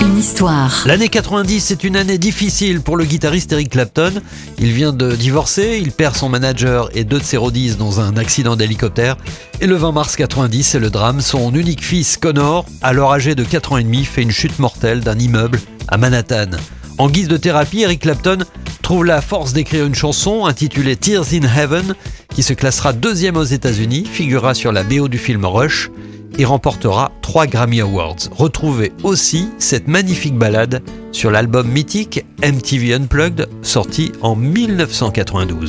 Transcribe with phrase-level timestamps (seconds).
[0.00, 0.84] Une histoire.
[0.86, 4.22] L'année 90, c'est une année difficile pour le guitariste Eric Clapton.
[4.58, 8.16] Il vient de divorcer, il perd son manager et deux de ses roadies dans un
[8.16, 9.18] accident d'hélicoptère.
[9.60, 11.20] Et le 20 mars 90, c'est le drame.
[11.20, 15.00] Son unique fils, Connor, alors âgé de 4 ans et demi, fait une chute mortelle
[15.00, 16.52] d'un immeuble à Manhattan.
[16.96, 18.38] En guise de thérapie, Eric Clapton
[18.80, 21.94] trouve la force d'écrire une chanson intitulée Tears in Heaven,
[22.34, 25.90] qui se classera deuxième aux États-Unis, figurera sur la BO du film Rush
[26.38, 28.16] et remportera trois Grammy Awards.
[28.30, 35.68] Retrouvez aussi cette magnifique ballade sur l'album mythique MTV Unplugged, sorti en 1992.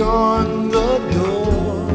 [0.00, 1.86] on the door.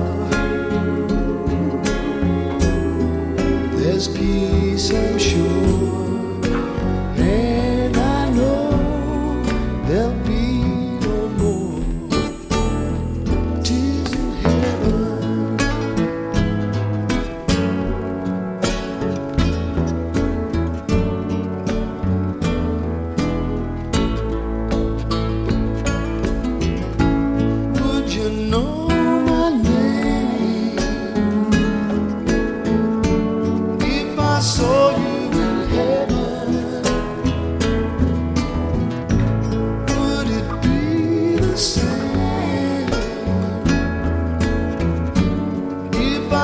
[3.77, 5.78] There's peace, I'm sure.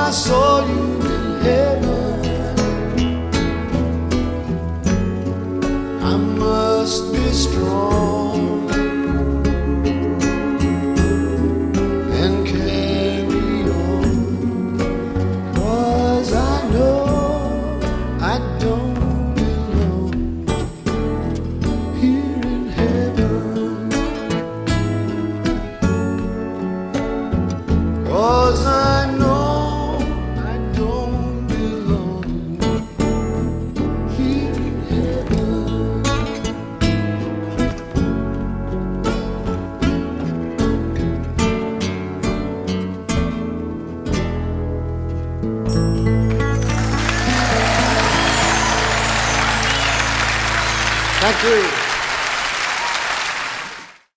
[0.06, 0.84] I saw you
[1.14, 2.20] in heaven.
[6.00, 8.70] I must be strong
[12.20, 13.64] and carry
[16.32, 17.80] I know
[18.20, 18.94] I don't.
[28.06, 28.85] Cause I
[51.20, 51.75] Thank you.